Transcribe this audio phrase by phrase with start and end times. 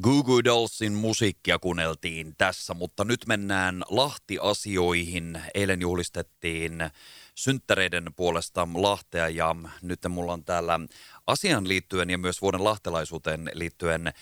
[0.00, 5.42] Goo Goo Dollsin musiikkia kuunneltiin tässä, mutta nyt mennään Lahti-asioihin.
[5.54, 6.90] Eilen juhlistettiin
[7.34, 10.80] synttäreiden puolesta Lahtea ja nyt mulla on täällä
[11.26, 14.12] asian liittyen ja myös vuoden lahtelaisuuteen liittyen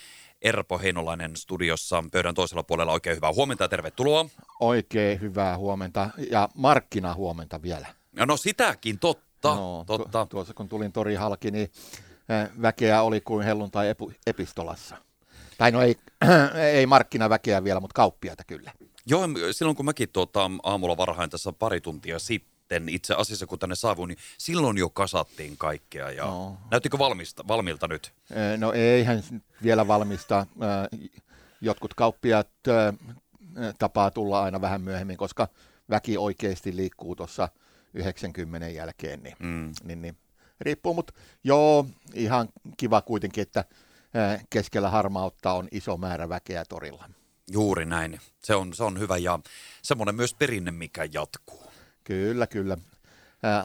[0.41, 2.91] Erpo Heinolainen studiossa pöydän toisella puolella.
[2.91, 4.25] Oikein hyvää huomenta ja tervetuloa.
[4.59, 7.87] Oikein hyvää huomenta ja markkinahuomenta vielä.
[8.25, 9.55] No sitäkin, totta.
[9.55, 10.25] No, totta.
[10.25, 11.71] Tu- tuossa kun tulin tori halki, niin
[12.61, 13.87] väkeä oli kuin helluntai
[14.27, 14.97] epistolassa.
[15.61, 15.95] Tai no ei,
[16.73, 18.71] ei markkinaväkeä vielä, mutta kauppiaita kyllä.
[19.05, 23.75] Joo, silloin kun mäkin tuota, aamulla varhain tässä pari tuntia sitten, itse asiassa kun tänne
[23.75, 26.11] saavuin, niin silloin jo kasattiin kaikkea.
[26.11, 26.57] Ja no.
[26.71, 28.13] Näyttikö valmista, valmilta nyt?
[28.57, 29.23] No eihän
[29.63, 30.45] vielä valmista.
[31.61, 32.49] Jotkut kauppiaat
[33.79, 35.47] tapaa tulla aina vähän myöhemmin, koska
[35.89, 37.49] väki oikeasti liikkuu tuossa
[37.93, 39.73] 90 jälkeen, niin, mm.
[39.83, 40.17] niin, niin
[40.61, 43.65] riippuu, mutta joo, ihan kiva kuitenkin, että
[44.49, 47.09] keskellä harmautta on iso määrä väkeä torilla.
[47.51, 48.19] Juuri näin.
[48.43, 49.39] Se on, se on hyvä ja
[49.81, 51.71] semmoinen myös perinne, mikä jatkuu.
[52.03, 52.77] Kyllä, kyllä.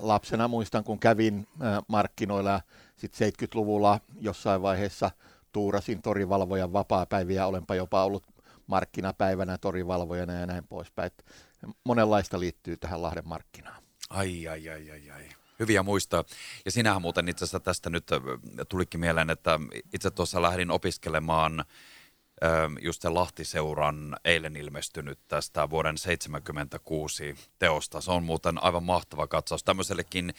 [0.01, 1.49] Lapsena muistan, kun kävin
[1.89, 2.61] markkinoilla
[2.97, 5.11] sitten 70-luvulla jossain vaiheessa
[5.53, 8.27] tuurasin torivalvojan vapaa-päiviä, olenpa jopa ollut
[8.67, 11.11] markkinapäivänä torivalvojana ja näin poispäin.
[11.85, 13.83] Monenlaista liittyy tähän Lahden markkinaan.
[14.11, 15.29] Ai, ai, ai, ai, ai.
[15.59, 16.25] Hyviä muistaa.
[16.65, 18.07] Ja sinähän muuten itse asiassa tästä nyt
[18.69, 19.61] tulikin mieleen, että
[19.93, 21.65] itse tuossa lähdin opiskelemaan
[22.81, 28.01] just se Lahtiseuran eilen ilmestynyt tästä vuoden 76 teosta.
[28.01, 29.65] Se on muuten aivan mahtava katsaus.
[29.65, 30.35] Tämmöisellekin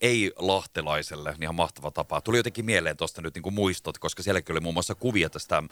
[0.00, 2.20] ei-lahtelaiselle niin ihan mahtava tapa.
[2.20, 5.62] Tuli jotenkin mieleen tuosta nyt niin kuin muistot, koska sielläkin oli muun muassa kuvia tästä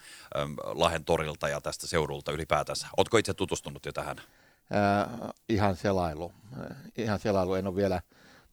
[0.64, 2.86] Lahden torilta ja tästä seudulta ylipäätänsä.
[2.96, 4.16] Oletko itse tutustunut jo tähän?
[4.18, 6.32] Äh, ihan selailu.
[6.60, 7.54] Äh, ihan selailu.
[7.54, 8.00] En ole vielä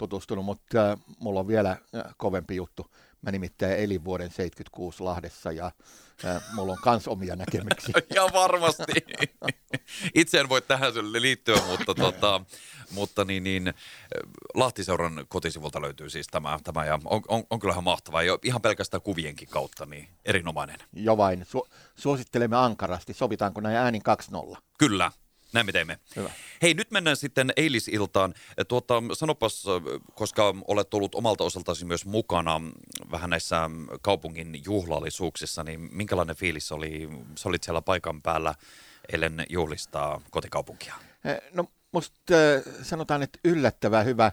[0.01, 1.77] tutustunut, mutta mulla on vielä
[2.17, 2.91] kovempi juttu.
[3.21, 5.71] Mä nimittäin elin vuoden 76 Lahdessa ja
[6.25, 7.93] äh, mulla on kans omia näkemyksiä.
[8.15, 8.93] ja varmasti.
[10.15, 12.41] Itse en voi tähän liittyä, mutta, tota,
[12.91, 13.73] mutta niin, niin,
[14.53, 18.23] Lahtiseuran kotisivulta löytyy siis tämä, tämä ja on, on, on kyllähän mahtava.
[18.23, 20.77] Ja ihan pelkästään kuvienkin kautta, niin erinomainen.
[20.93, 21.41] Jo vain.
[21.41, 23.13] Su- suosittelemme ankarasti.
[23.13, 24.01] Sovitaanko näin äänin
[24.55, 24.57] 2-0?
[24.77, 25.11] Kyllä.
[25.53, 25.99] Näin me teemme.
[26.15, 26.29] Hyvä.
[26.61, 28.33] Hei, nyt mennään sitten eilisiltaan.
[28.67, 29.65] Tuota, sanopas,
[30.15, 32.61] koska olet ollut omalta osaltasi myös mukana
[33.11, 33.69] vähän näissä
[34.01, 38.55] kaupungin juhlallisuuksissa, niin minkälainen fiilis oli, sä olit siellä paikan päällä
[39.13, 40.95] eilen juhlistaa kotikaupunkia?
[41.25, 42.33] Eh, no musta
[42.81, 44.31] sanotaan, että yllättävän hyvä.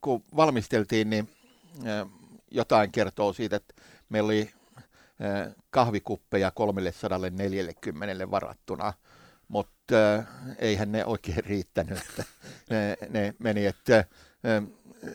[0.00, 1.28] Kun valmisteltiin, niin
[2.50, 3.74] jotain kertoo siitä, että
[4.08, 4.50] meillä oli
[5.70, 8.92] kahvikuppeja 340 varattuna–
[9.50, 10.26] mutta äh,
[10.58, 11.98] eihän ne oikein riittänyt,
[12.70, 14.06] ne, ne meni, että äh,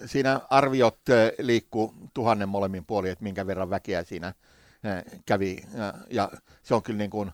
[0.05, 5.93] siinä arviot äh, liikkuu tuhannen molemmin puolin, että minkä verran väkeä siinä äh, kävi, äh,
[6.09, 6.31] ja
[6.63, 7.31] se on kyllä niin kuin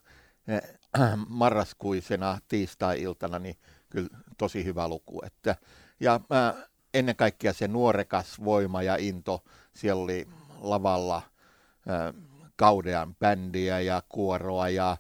[0.50, 3.56] äh, marraskuisena tiistai-iltana, niin
[3.90, 5.56] kyllä tosi hyvä luku, että,
[6.00, 6.64] ja äh,
[6.94, 10.28] ennen kaikkea se nuorekas voima ja into, siellä oli
[10.60, 12.14] lavalla äh,
[12.56, 14.98] kaudean bändiä ja kuoroa ja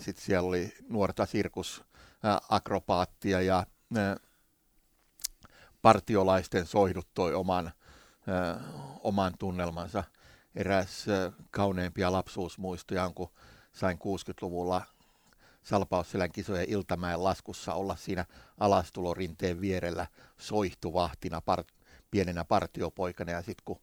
[0.00, 3.66] sitten siellä oli nuorta sirkusakrobaattia ja
[5.82, 7.72] partiolaisten soihdut toi oman,
[9.00, 10.04] oman tunnelmansa.
[10.54, 11.06] Eräs
[11.50, 13.32] kauneimpia lapsuusmuistoja on, kun
[13.72, 14.82] sain 60-luvulla
[15.62, 18.24] Salpausselän kisojen Iltamäen laskussa olla siinä
[18.60, 20.06] alastulorinteen vierellä
[20.38, 21.64] soihtuvahtina par,
[22.10, 23.80] pienenä partiopoikana ja sitten kun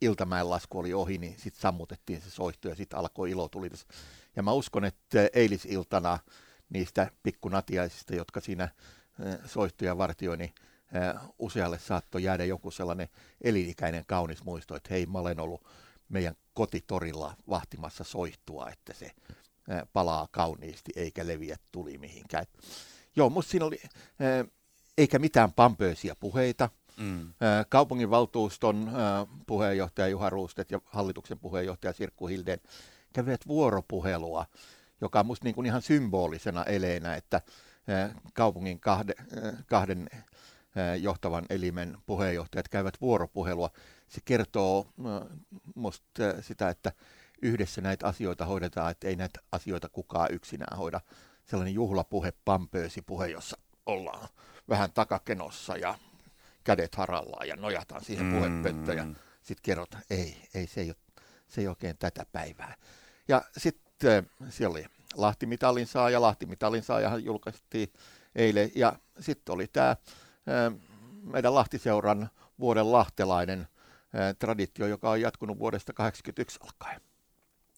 [0.00, 3.86] Iltamäen lasku oli ohi, niin sitten sammutettiin se soihtu ja sitten alkoi ilotulitus.
[4.36, 6.18] Ja mä uskon, että eilisiltana
[6.68, 8.68] niistä pikkunatiaisista, jotka siinä
[9.44, 10.54] soihtuja vartioi, niin
[11.38, 13.08] usealle saattoi jäädä joku sellainen
[13.40, 15.66] elinikäinen kaunis muisto, että hei, mä olen ollut
[16.08, 19.10] meidän kotitorilla vahtimassa soihtua, että se
[19.92, 22.46] palaa kauniisti eikä leviä tuli mihinkään.
[23.16, 23.80] Joo, musta siinä oli,
[24.98, 26.68] eikä mitään pampöisiä puheita.
[26.96, 27.32] Mm.
[27.68, 28.90] Kaupunginvaltuuston
[29.46, 32.60] puheenjohtaja Juha Ruustet ja hallituksen puheenjohtaja Sirkku Hilden
[33.16, 34.46] kävivät vuoropuhelua,
[35.00, 37.40] joka on minusta niin kuin ihan symbolisena eleenä, että
[38.34, 39.14] kaupungin kahde,
[39.66, 40.10] kahden
[41.00, 43.70] johtavan elimen puheenjohtajat käyvät vuoropuhelua.
[44.08, 44.86] Se kertoo
[45.74, 46.04] minusta
[46.40, 46.92] sitä, että
[47.42, 51.00] yhdessä näitä asioita hoidetaan, että ei näitä asioita kukaan yksinään hoida.
[51.44, 54.28] Sellainen juhlapuhe, pampöösi puhe, jossa ollaan
[54.68, 55.98] vähän takakenossa ja
[56.64, 58.32] kädet harallaan ja nojataan siihen mm.
[58.32, 59.06] puhepönttöön ja
[59.42, 62.76] sitten kerrotaan, ei, ei se, ei ole, se ei oikein tätä päivää.
[63.28, 67.92] Ja sitten siellä oli Lahtimitalin saaja, Lahtimitalin saajahan julkaistiin
[68.34, 69.96] eilen, ja sitten oli tämä
[71.22, 73.68] meidän Lahtiseuran vuoden lahtelainen
[74.38, 77.00] traditio, joka on jatkunut vuodesta 1981 alkaen.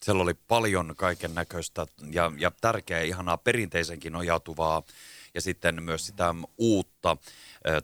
[0.02, 4.82] Siellä oli paljon kaiken näköistä ja, ja tärkeää, ihanaa perinteisenkin nojautuvaa
[5.34, 7.16] ja sitten myös sitä uutta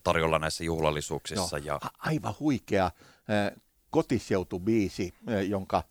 [0.03, 1.59] tarjolla näissä juhlallisuuksissa.
[1.59, 1.81] No, ja...
[1.99, 2.91] Aivan huikea
[3.91, 5.15] kotiseutubiisi,
[5.49, 5.83] jonka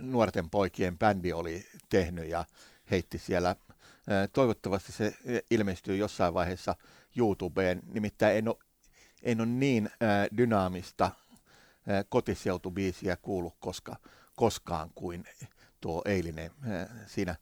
[0.00, 2.44] nuorten poikien bändi oli tehnyt ja
[2.90, 3.56] heitti siellä.
[4.32, 5.16] Toivottavasti se
[5.50, 6.76] ilmestyy jossain vaiheessa
[7.16, 8.56] YouTubeen, nimittäin en ole,
[9.22, 9.90] en ole niin
[10.36, 11.10] dynaamista
[12.08, 13.96] kotiseutubiisiä kuullut koska,
[14.36, 15.24] koskaan kuin
[15.80, 16.50] tuo eilinen.
[17.06, 17.36] Siinä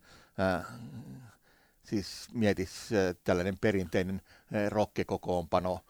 [1.84, 2.90] siis mietis
[3.24, 4.22] tällainen perinteinen
[4.68, 5.80] rockikokoonpano,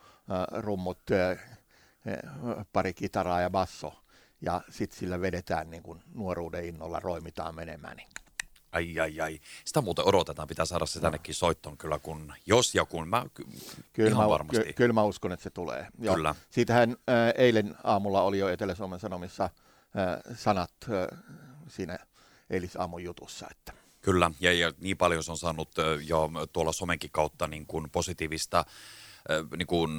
[0.52, 1.00] rummut,
[2.72, 4.03] pari kitaraa ja basso,
[4.44, 7.96] ja sitten sillä vedetään niin kuin nuoruuden innolla, roimitaan menemään.
[7.96, 8.08] Niin.
[8.72, 9.40] Ai, ai, ai.
[9.64, 13.26] Sitä muuten odotetaan, pitää saada se tännekin soittoon kyllä, kun jos ja kun mä
[13.92, 14.64] kyllä ihan mä, varmasti.
[14.64, 15.86] Ky- kyllä mä uskon, että se tulee.
[16.02, 16.28] Kyllä.
[16.28, 21.18] Ja siitähän äh, eilen aamulla oli jo Etelä-Suomen Sanomissa äh, sanat äh,
[21.68, 21.98] siinä
[22.50, 25.70] eilisaamun jutussa, että Kyllä, ja, ja niin paljon se on saanut
[26.06, 28.64] jo tuolla somenkin kautta niin kuin positiivista
[29.56, 29.90] niin kuin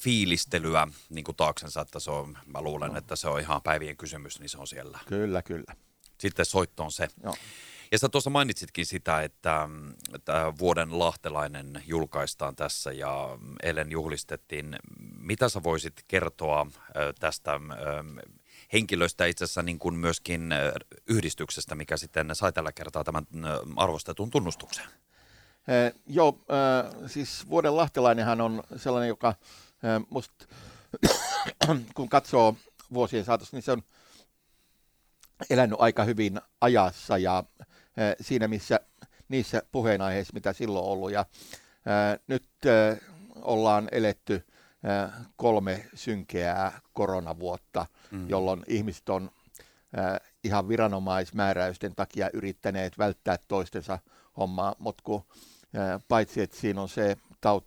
[0.00, 2.98] fiilistelyä niin kuin taaksensa, että se on, mä luulen, no.
[2.98, 4.98] että se on ihan päivien kysymys, niin se on siellä.
[5.06, 5.74] Kyllä, kyllä.
[6.18, 7.08] Sitten soitto on se.
[7.24, 7.34] Joo.
[7.92, 9.68] Ja sä tuossa mainitsitkin sitä, että,
[10.14, 14.76] että vuoden lahtelainen julkaistaan tässä ja eilen juhlistettiin.
[15.18, 16.66] Mitä sä voisit kertoa
[17.20, 17.60] tästä
[18.72, 20.54] henkilöstä itse asiassa niin kuin myöskin
[21.06, 23.26] yhdistyksestä, mikä sitten sai tällä kertaa tämän
[23.76, 24.84] arvostetun tunnustuksen?
[25.68, 30.46] Eh, joo, eh, siis vuoden lahtelainenhan on sellainen, joka eh, musta,
[31.94, 32.56] kun katsoo
[32.94, 33.82] vuosien saatossa, niin se on
[35.50, 37.44] elänyt aika hyvin ajassa ja
[37.96, 38.80] eh, siinä missä
[39.28, 41.12] niissä puheenaiheissa, mitä silloin on ollut.
[41.12, 43.00] Ja eh, nyt eh,
[43.42, 48.28] ollaan eletty eh, kolme synkeää koronavuotta, mm.
[48.28, 49.30] jolloin ihmiset on
[49.96, 53.98] eh, ihan viranomaismääräysten takia yrittäneet välttää toistensa
[54.36, 55.24] hommaa, mutta kun
[56.08, 57.66] paitsi että siinä on se taut,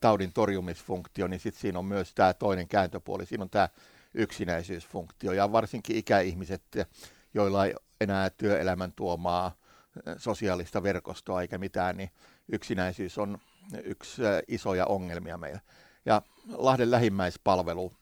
[0.00, 3.26] taudin torjumisfunktio, niin sitten siinä on myös tämä toinen kääntöpuoli.
[3.26, 3.68] Siinä on tämä
[4.14, 6.62] yksinäisyysfunktio ja varsinkin ikäihmiset,
[7.34, 9.56] joilla ei enää työelämän tuomaa
[10.16, 12.10] sosiaalista verkostoa eikä mitään, niin
[12.52, 13.38] yksinäisyys on
[13.84, 15.60] yksi isoja ongelmia meillä.
[16.06, 17.92] Ja Lahden lähimmäispalvelu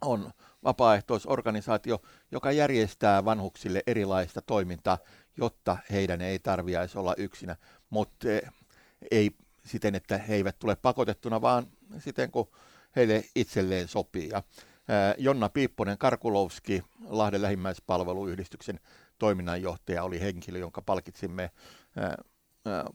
[0.00, 0.30] on
[0.64, 2.02] vapaaehtoisorganisaatio,
[2.32, 4.98] joka järjestää vanhuksille erilaista toimintaa,
[5.36, 7.56] jotta heidän ei tarviaisi olla yksinä,
[7.90, 8.28] mutta
[9.10, 9.30] ei
[9.64, 11.66] siten, että he eivät tule pakotettuna, vaan
[11.98, 12.48] siten, kun
[12.96, 14.28] heille itselleen sopii.
[14.28, 14.42] Ja
[15.18, 18.80] Jonna Piipponen Karkulovski, Lahden lähimmäispalveluyhdistyksen
[19.18, 21.50] toiminnanjohtaja, oli henkilö, jonka palkitsimme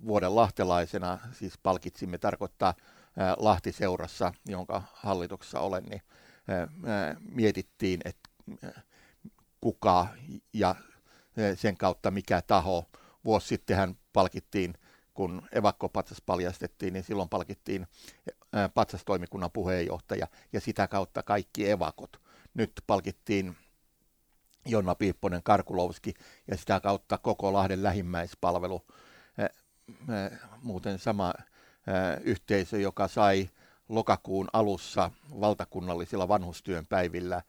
[0.05, 2.73] vuoden lahtelaisena, siis palkitsimme tarkoittaa
[3.37, 6.01] Lahti-seurassa, jonka hallituksessa olen, niin
[7.19, 8.29] mietittiin, että
[9.61, 10.07] kuka
[10.53, 10.75] ja
[11.55, 12.89] sen kautta mikä taho.
[13.25, 14.73] Vuosi sitten hän palkittiin,
[15.13, 17.87] kun evakkopatsas paljastettiin, niin silloin palkittiin
[18.73, 22.21] patsastoimikunnan puheenjohtaja ja sitä kautta kaikki evakot.
[22.53, 23.57] Nyt palkittiin
[24.65, 26.13] Jonna Piipponen Karkulovski
[26.47, 28.85] ja sitä kautta koko Lahden lähimmäispalvelu.
[30.61, 31.33] Muuten sama
[32.21, 33.49] yhteisö, joka sai
[33.89, 35.11] lokakuun alussa
[35.41, 37.41] valtakunnallisilla vanhustyön päivillä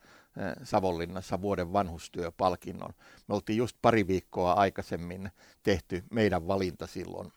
[0.63, 2.95] Savonlinnassa vuoden vanhustyöpalkinnon.
[3.29, 5.31] Me oltiin just pari viikkoa aikaisemmin
[5.63, 7.33] tehty meidän valinta silloin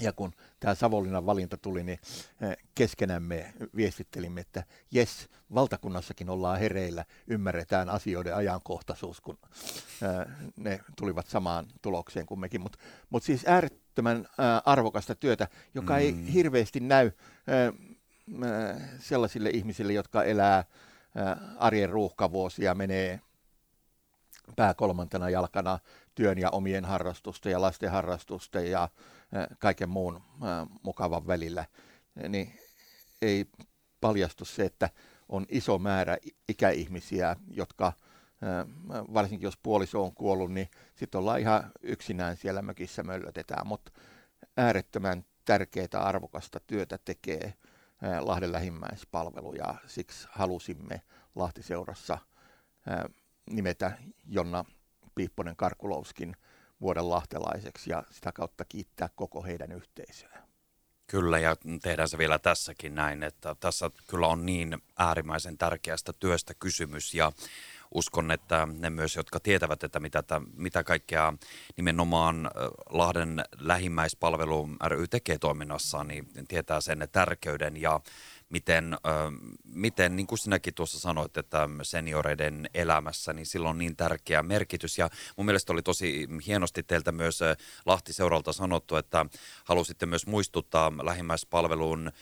[0.00, 1.98] ja kun tämä Savonlinnan valinta tuli, niin
[2.40, 11.26] eh, keskenämme viestittelimme, että jes, valtakunnassakin ollaan hereillä, ymmärretään asioiden ajankohtaisuus, kun eh, ne tulivat
[11.26, 12.60] samaan tulokseen kuin mekin.
[12.60, 12.78] Mutta
[13.10, 14.26] mut siis äärettömän eh,
[14.64, 16.00] arvokasta työtä, joka mm.
[16.00, 17.10] ei hirveästi näy
[18.98, 20.64] sellaisille ihmisille, jotka elää
[21.58, 23.20] arjen ruuhkavuosia, menee
[24.56, 25.78] pää kolmantena jalkana
[26.14, 28.88] työn ja omien harrastusten ja lasten harrastusten ja
[29.58, 30.22] kaiken muun
[30.82, 31.64] mukavan välillä,
[32.28, 32.58] niin
[33.22, 33.46] ei
[34.00, 34.90] paljastu se, että
[35.28, 36.16] on iso määrä
[36.48, 37.92] ikäihmisiä, jotka
[39.14, 43.92] varsinkin jos puoliso on kuollut, niin sitten ollaan ihan yksinään siellä mökissä möllötetään, mutta
[44.56, 47.54] äärettömän tärkeää arvokasta työtä tekee
[48.20, 51.02] Lahden lähimmäispalvelu ja siksi halusimme
[51.34, 52.18] Lahtiseurassa
[53.50, 54.64] nimetä Jonna
[55.14, 56.36] Piipponen Karkulouskin
[56.80, 60.44] vuoden lahtelaiseksi ja sitä kautta kiittää koko heidän yhteisöään.
[61.06, 66.54] Kyllä, ja tehdään se vielä tässäkin näin, että tässä kyllä on niin äärimmäisen tärkeästä työstä
[66.54, 67.32] kysymys, ja
[67.90, 70.22] uskon, että ne myös, jotka tietävät, että mitä,
[70.56, 71.32] mitä kaikkea
[71.76, 72.50] nimenomaan
[72.90, 78.00] Lahden lähimmäispalvelu ry tekee toiminnassaan, niin tietää sen tärkeyden ja
[78.48, 78.96] miten,
[79.64, 84.98] miten, niin kuin sinäkin tuossa sanoit, että senioreiden elämässä, niin sillä on niin tärkeä merkitys.
[84.98, 87.40] Ja mun mielestä oli tosi hienosti teiltä myös
[87.86, 89.26] Lahti-seuralta sanottu, että
[89.64, 92.12] halusitte myös muistuttaa lähimmäispalvelun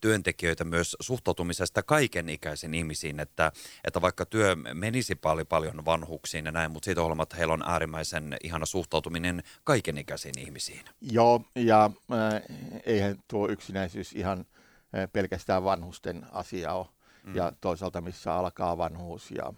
[0.00, 3.52] työntekijöitä myös suhtautumisesta kaiken ikäisiin ihmisiin, että,
[3.84, 8.36] että vaikka työ menisi paljon paljon vanhuksiin ja näin, mutta siitä huolimatta heillä on äärimmäisen
[8.42, 10.84] ihana suhtautuminen kaiken ikäisiin ihmisiin.
[11.00, 12.42] Joo, ja äh,
[12.86, 16.86] eihän tuo yksinäisyys ihan äh, pelkästään vanhusten asia ole.
[17.24, 17.36] Mm.
[17.36, 19.52] Ja toisaalta missä alkaa vanhuus ja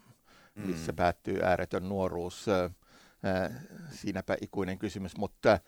[0.55, 0.97] missä mm.
[0.97, 3.51] päättyy ääretön nuoruus, äh,
[3.91, 5.61] siinäpä ikuinen kysymys, mutta äh,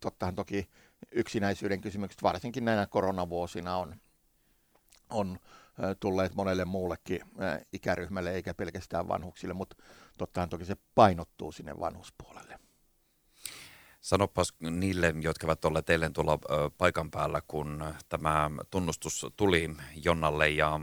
[0.00, 0.68] tottahan toki
[1.12, 3.96] yksinäisyyden kysymykset, varsinkin näinä koronavuosina, on,
[5.10, 5.38] on
[6.00, 7.20] tulleet monelle muullekin
[7.72, 9.76] ikäryhmälle, eikä pelkästään vanhuksille, mutta
[10.18, 12.58] tottahan toki se painottuu sinne vanhuspuolelle.
[14.00, 16.38] Sanopas niille, jotka ovat olleet teille tuolla
[16.78, 19.70] paikan päällä, kun tämä tunnustus tuli
[20.04, 20.80] Jonnalle ja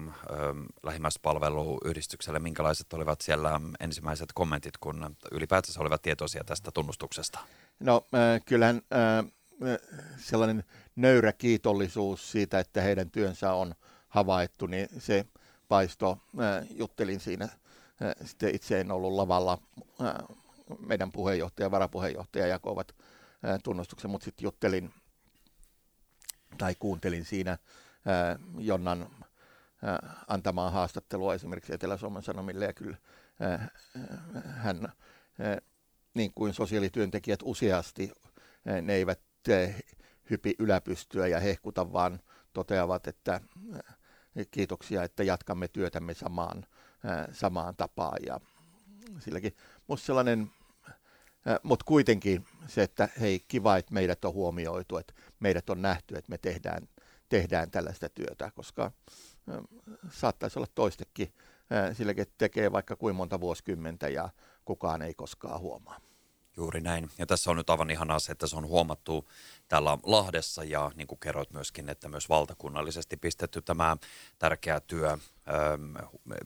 [0.83, 7.39] lähimmäispalveluyhdistykselle, minkälaiset olivat siellä ensimmäiset kommentit, kun ylipäätänsä olivat tietoisia tästä tunnustuksesta?
[7.79, 8.05] No
[8.45, 8.81] kyllähän
[10.17, 10.63] sellainen
[10.95, 13.75] nöyrä kiitollisuus siitä, että heidän työnsä on
[14.07, 15.25] havaittu, niin se
[15.67, 16.17] paisto.
[16.69, 17.49] Juttelin siinä,
[18.25, 19.57] sitten itse en ollut lavalla,
[20.79, 22.95] meidän puheenjohtaja ja varapuheenjohtaja jakoivat
[23.63, 24.93] tunnustuksen, mutta sitten juttelin
[26.57, 27.57] tai kuuntelin siinä
[28.57, 29.09] Jonnan
[30.27, 32.97] antamaa haastattelua esimerkiksi Etelä-Suomen Sanomille ja kyllä
[34.45, 34.93] hän,
[36.13, 38.11] niin kuin sosiaalityöntekijät useasti,
[38.81, 39.19] ne eivät
[40.29, 42.19] hypi yläpystyä ja hehkuta, vaan
[42.53, 43.41] toteavat, että
[44.51, 46.65] kiitoksia, että jatkamme työtämme samaan,
[47.31, 48.17] samaan tapaan.
[48.25, 48.39] Ja
[49.19, 49.55] silläkin
[49.87, 50.51] musta sellainen,
[51.63, 56.29] mutta kuitenkin se, että hei, kiva, että meidät on huomioitu, että meidät on nähty, että
[56.29, 56.89] me tehdään,
[57.29, 58.91] tehdään tällaista työtä, koska
[60.09, 61.33] saattaisi olla toistekin
[61.93, 64.29] silläkin, että tekee vaikka kuin monta vuosikymmentä ja
[64.65, 65.99] kukaan ei koskaan huomaa.
[66.57, 67.09] Juuri näin.
[67.17, 69.29] Ja tässä on nyt aivan ihanaa se, että se on huomattu
[69.67, 73.97] täällä Lahdessa ja niin kuin kerroit myöskin, että myös valtakunnallisesti pistetty tämä
[74.39, 75.17] tärkeä työ ö,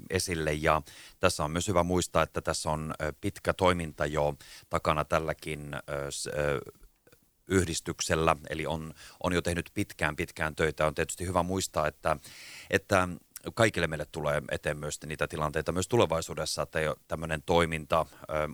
[0.09, 0.53] esille.
[0.53, 0.81] Ja
[1.19, 4.35] tässä on myös hyvä muistaa, että tässä on pitkä toiminta jo
[4.69, 6.71] takana tälläkin ö,
[7.47, 10.85] yhdistyksellä, eli on, on jo tehnyt pitkään pitkään töitä.
[10.87, 12.17] On tietysti hyvä muistaa, että,
[12.69, 13.07] että
[13.53, 18.05] kaikille meille tulee eteen myös niitä tilanteita myös tulevaisuudessa, että tämmöinen toiminta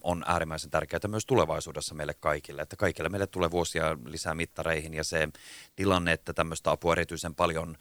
[0.03, 2.61] on äärimmäisen tärkeää myös tulevaisuudessa meille kaikille.
[2.61, 5.29] Että kaikille meille tulee vuosia lisää mittareihin ja se
[5.75, 7.77] tilanne, että tämmöistä apua erityisen paljon,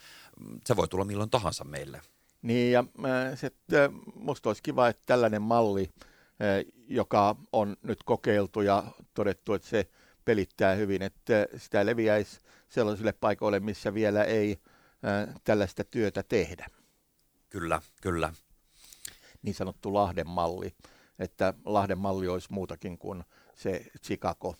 [0.64, 2.00] se voi tulla milloin tahansa meille.
[2.42, 2.84] Niin ja
[3.42, 5.90] että musta olisi kiva, että tällainen malli,
[6.88, 8.84] joka on nyt kokeiltu ja
[9.14, 9.88] todettu, että se
[10.24, 14.58] pelittää hyvin, että sitä leviäisi sellaisille paikoille, missä vielä ei
[15.44, 16.66] tällaista työtä tehdä.
[17.56, 18.32] Kyllä, kyllä.
[19.42, 20.74] Niin sanottu Lahden malli,
[21.18, 24.54] että Lahden malli olisi muutakin kuin se Chicago,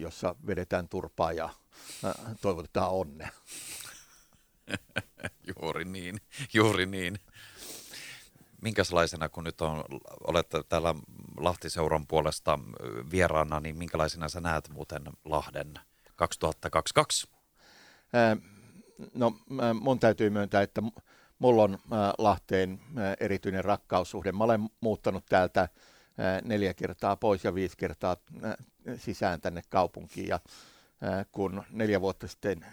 [0.00, 1.48] jossa vedetään turpaa ja
[2.40, 3.28] toivotetaan onnea.
[5.56, 6.20] juuri niin,
[6.54, 7.18] juuri niin.
[8.60, 9.84] Minkälaisena, kun nyt on,
[10.24, 10.94] olette täällä
[11.36, 12.58] Lahtiseuran puolesta
[13.10, 15.74] vieraana, niin minkälaisena sä näet muuten Lahden
[16.16, 17.28] 2022?
[19.14, 19.36] No
[19.80, 20.82] mun täytyy myöntää, että
[21.42, 24.32] mulla on äh, Lahteen äh, erityinen rakkaussuhde.
[24.32, 25.68] Mä olen muuttanut täältä äh,
[26.44, 28.16] neljä kertaa pois ja viisi kertaa
[28.96, 30.28] sisään tänne kaupunkiin.
[30.28, 30.40] Ja
[31.32, 32.66] kun neljä vuotta sitten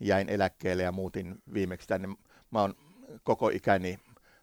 [0.00, 2.08] jäin eläkkeelle ja muutin viimeksi tänne,
[2.50, 2.74] mä oon
[3.22, 3.98] koko ikäni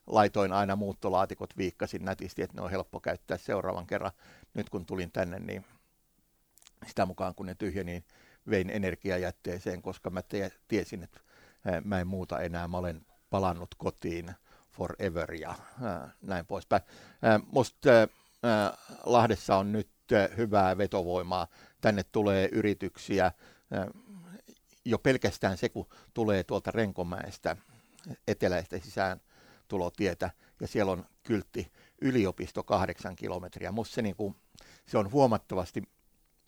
[0.08, 4.12] laitoin aina muuttolaatikot, viikkasin nätisti, että ne on helppo käyttää seuraavan kerran.
[4.54, 5.66] Nyt kun tulin tänne, niin
[6.88, 8.04] sitä mukaan kun ne tyhjeni, niin
[8.50, 10.22] vein energiajätteeseen, koska mä
[10.68, 11.20] tiesin, että
[11.84, 12.68] mä en muuta enää.
[12.68, 14.32] Mä olen palannut kotiin
[14.72, 16.82] forever ja ää, näin poispäin.
[17.22, 17.90] Ää, musta
[18.44, 21.48] ää, Lahdessa on nyt ää, hyvää vetovoimaa.
[21.82, 23.26] Tänne tulee yrityksiä.
[23.72, 23.88] Ää,
[24.86, 27.58] jo pelkästään se, kun tulee tuolta Renkomäestä
[28.28, 29.22] eteläistä sisään
[29.68, 33.72] tulotietä ja siellä on kyltti yliopisto kahdeksan kilometriä.
[33.72, 34.16] Musta se, niin
[34.86, 35.84] se on huomattavasti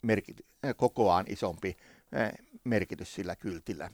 [0.02, 1.76] merkity, kokoaan isompi
[2.64, 3.90] merkitys sillä kyltillä.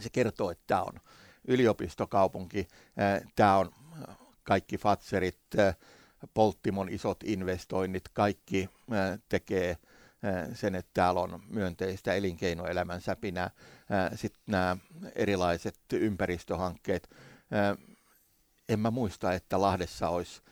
[0.00, 1.00] Se kertoo, että tämä on
[1.48, 2.68] yliopistokaupunki.
[3.36, 3.70] Tämä on
[4.42, 5.38] kaikki Fatserit,
[6.34, 8.70] Polttimon isot investoinnit, kaikki
[9.28, 9.78] tekee
[10.54, 13.50] sen, että täällä on myönteistä elinkeinoelämän säpinää.
[14.14, 14.76] Sitten nämä
[15.14, 17.10] erilaiset ympäristöhankkeet.
[18.68, 20.42] En mä muista, että Lahdessa olisi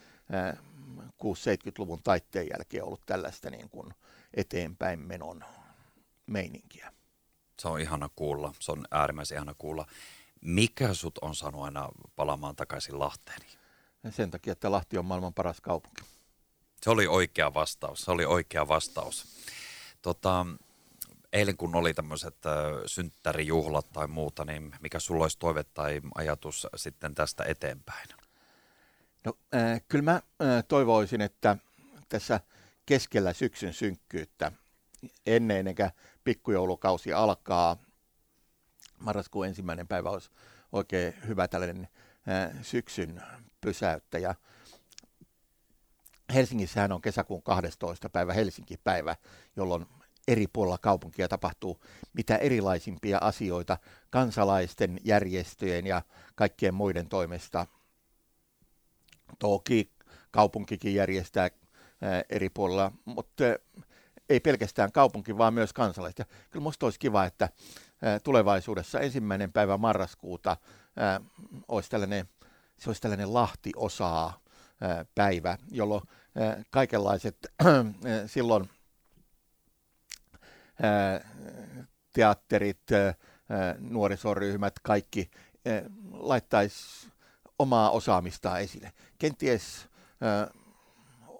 [1.03, 3.95] 6-70-luvun taitteen jälkeen ollut tällaista niin kuin
[4.35, 5.45] eteenpäin menon
[6.27, 6.93] meininkiä.
[7.61, 9.87] Se on ihana kuulla, se on äärimmäisen ihana kuulla
[10.43, 13.41] Mikä sut on saanut aina palaamaan takaisin Lahteen?
[14.11, 16.03] Sen takia, että Lahti on maailman paras kaupunki.
[16.83, 19.27] Se oli oikea vastaus, se oli oikea vastaus.
[20.03, 20.47] Tota,
[21.33, 22.53] eilen kun oli tämmöiset äh,
[22.87, 28.09] synttärijuhlat tai muuta, niin mikä sulla olisi toive tai ajatus sitten tästä eteenpäin?
[29.25, 31.57] No äh, kyllä mä äh, toivoisin, että
[32.09, 32.41] tässä
[32.87, 34.53] keskellä syksyn synkkyyttä,
[35.27, 35.91] ennen eikä
[36.25, 37.77] pikkujoulukausi alkaa,
[39.03, 40.31] marraskuun ensimmäinen päivä olisi
[40.73, 41.89] oikein hyvä tällainen
[42.29, 43.23] äh, syksyn
[43.61, 44.35] pysäyttäjä.
[46.35, 48.09] Helsingissähän on kesäkuun 12.
[48.09, 49.17] päivä Helsinki-päivä,
[49.57, 49.87] jolloin
[50.29, 53.79] eri puolilla kaupunkia tapahtuu mitä erilaisimpia asioita
[54.11, 56.03] kansalaisten, järjestöjen ja
[56.35, 57.67] kaikkien muiden toimesta.
[59.39, 59.93] Toki
[60.31, 61.51] kaupunkikin järjestää
[62.31, 63.45] eri puolilla, mutta
[64.29, 66.19] ei pelkästään kaupunki, vaan myös kansalaiset.
[66.19, 67.49] Ja kyllä minusta olisi kiva, että
[68.25, 70.57] tulevaisuudessa ensimmäinen päivä marraskuuta
[71.69, 72.29] olisi tällainen,
[72.79, 74.41] se olisi tällainen Lahti-osaa
[75.15, 76.03] päivä, jolloin
[76.71, 77.37] kaikenlaiset
[78.27, 78.71] silloin
[82.13, 82.83] teatterit,
[83.79, 85.31] nuorisoryhmät, kaikki
[86.11, 87.09] laittaisi
[87.59, 88.93] omaa osaamistaan esille.
[89.19, 89.89] Kenties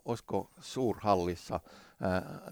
[0.05, 1.61] olisiko suurhallissa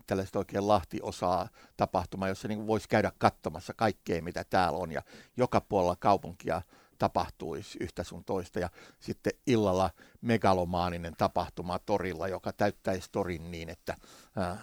[0.06, 5.02] tällaista oikein Lahti-osaa tapahtuma, jossa niin voisi käydä katsomassa kaikkea, mitä täällä on, ja
[5.36, 6.62] joka puolella kaupunkia
[7.00, 8.58] tapahtuisi yhtä sun toista.
[8.58, 9.90] Ja sitten illalla
[10.20, 13.96] megalomaaninen tapahtuma torilla, joka täyttäisi torin niin, että
[14.36, 14.58] ää,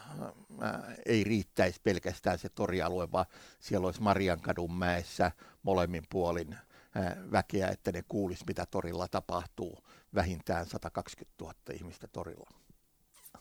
[0.62, 3.26] ää, ei riittäisi pelkästään se torialue, vaan
[3.60, 5.32] siellä olisi Mariankadun mäessä
[5.64, 6.58] molemmin puolin
[6.96, 9.78] ää, väkeä, että ne kuulisi, mitä torilla tapahtuu.
[10.16, 12.50] Vähintään 120 000 ihmistä torilla.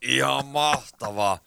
[0.02, 1.38] Ihan mahtavaa.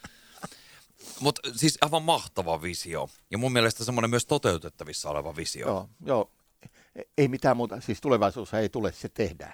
[1.19, 3.09] Mutta siis aivan mahtava visio.
[3.31, 5.67] Ja mun mielestä semmoinen myös toteutettavissa oleva visio.
[5.67, 6.31] Joo, joo.
[7.17, 7.81] Ei mitään muuta.
[7.81, 9.53] Siis tulevaisuus ei tule, se tehdään.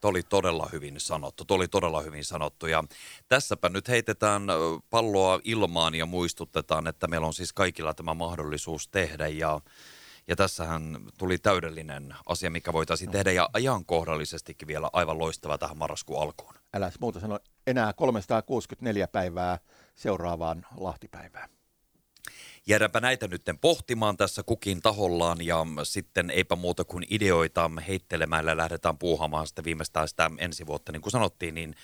[0.00, 1.44] Tuo oli todella hyvin sanottu.
[1.44, 2.66] Tuo oli todella hyvin sanottu.
[2.66, 2.84] Ja
[3.28, 4.42] tässäpä nyt heitetään
[4.90, 9.28] palloa ilmaan ja muistutetaan, että meillä on siis kaikilla tämä mahdollisuus tehdä.
[9.28, 9.60] Ja,
[10.28, 16.22] ja tässähän tuli täydellinen asia, mikä voitaisiin tehdä ja ajankohdallisestikin vielä aivan loistava tähän marraskuun
[16.22, 16.54] alkuun.
[16.74, 17.38] Älä muuta sano
[17.70, 19.58] enää 364 päivää
[19.94, 21.48] seuraavaan Lahtipäivään.
[22.66, 28.98] Jäädäänpä näitä nyt pohtimaan tässä kukin tahollaan ja sitten eipä muuta kuin ideoita heittelemällä lähdetään
[28.98, 30.92] puuhaamaan sitten viimeistään sitä ensi vuotta.
[30.92, 31.74] Niin kuin sanottiin, niin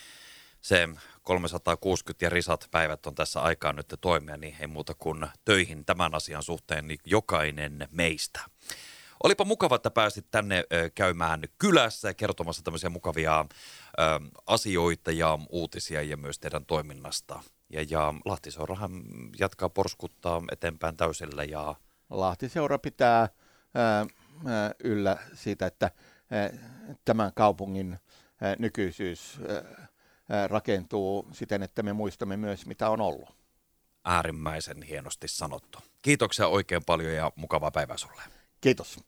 [0.60, 0.88] se
[1.22, 6.14] 360 ja risat päivät on tässä aikaa nyt toimia, niin ei muuta kuin töihin tämän
[6.14, 8.40] asian suhteen, niin jokainen meistä.
[9.22, 13.44] Olipa mukava, että pääsit tänne käymään kylässä ja kertomassa tämmöisiä mukavia
[14.46, 17.42] asioita ja uutisia ja myös teidän toiminnasta.
[17.70, 19.02] Ja, ja Lahtiseurahan
[19.38, 21.44] jatkaa porskuttaa eteenpäin täysillä.
[21.44, 21.74] Ja...
[22.10, 23.28] Lahtiseura pitää
[23.74, 24.06] ää,
[24.46, 25.90] ää, yllä siitä, että
[26.30, 26.50] ää,
[27.04, 27.98] tämän kaupungin
[28.40, 29.40] ää, nykyisyys
[30.28, 33.34] ää, rakentuu siten, että me muistamme myös, mitä on ollut.
[34.04, 35.78] Äärimmäisen hienosti sanottu.
[36.02, 38.22] Kiitoksia oikein paljon ja mukavaa päivää sulle.
[38.64, 38.98] Kiitos.